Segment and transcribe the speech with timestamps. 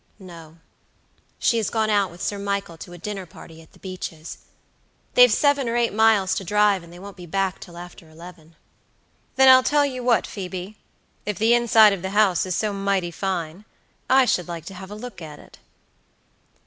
[0.17, 0.57] "No;
[1.37, 4.39] she has gone out with Sir Michael to a dinner party at the Beeches.
[5.13, 8.55] They've seven or eight miles to drive, and they won't be back till after eleven."
[9.35, 10.75] "Then I'll tell you what, Phoebe,
[11.23, 13.63] if the inside of the house is so mighty fine,
[14.09, 15.59] I should like to have a look at it."